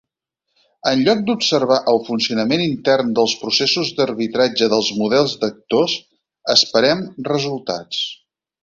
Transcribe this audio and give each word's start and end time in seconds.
En 0.91 1.03
lloc 1.07 1.19
d'observar 1.27 1.77
el 1.91 2.01
funcionament 2.07 2.63
intern 2.65 3.13
dels 3.21 3.37
processos 3.43 3.93
d'arbitratge 4.01 4.73
dels 4.77 4.91
models 5.03 5.37
d'actors, 5.45 5.95
esperem 6.59 7.09
resultats. 7.35 8.05